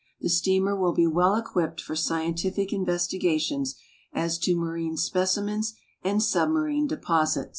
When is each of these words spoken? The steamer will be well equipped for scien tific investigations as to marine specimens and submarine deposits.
The 0.19 0.29
steamer 0.29 0.75
will 0.75 0.93
be 0.93 1.05
well 1.05 1.35
equipped 1.35 1.79
for 1.79 1.93
scien 1.93 2.33
tific 2.33 2.73
investigations 2.73 3.75
as 4.13 4.39
to 4.39 4.55
marine 4.57 4.97
specimens 4.97 5.75
and 6.03 6.23
submarine 6.23 6.87
deposits. 6.87 7.49